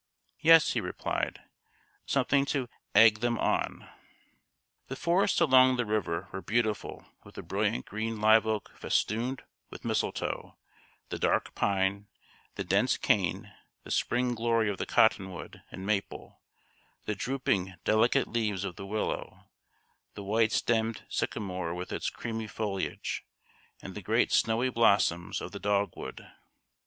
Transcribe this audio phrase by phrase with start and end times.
[0.39, 1.43] "Yes," he replied,
[2.07, 3.87] "something to aig them on!"
[4.87, 9.85] The forests along the river were beautiful with the brilliant green live oak festooned with
[9.85, 10.57] mistletoe,
[11.09, 12.07] the dark pine,
[12.55, 13.53] the dense cane,
[13.83, 16.41] the spring glory of the cottonwood and maple,
[17.05, 19.51] the drooping delicate leaves of the willow,
[20.15, 23.23] the white stemmed sycamore with its creamy foliage,
[23.83, 26.25] and the great snowy blossoms of the dog wood.